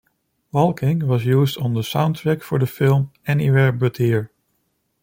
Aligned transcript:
"Walking" 0.51 1.05
was 1.05 1.27
used 1.27 1.59
on 1.59 1.75
the 1.75 1.81
soundtrack 1.81 2.41
for 2.41 2.57
the 2.57 2.65
film, 2.65 3.11
"Anywhere 3.27 3.71
but 3.71 3.97
Here". 3.97 4.31